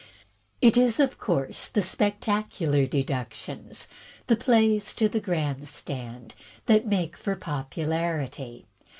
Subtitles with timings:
[0.63, 3.87] It is, of course, the spectacular deductions,
[4.25, 6.33] the plays to the grand stand,
[6.65, 8.65] that make for popularity.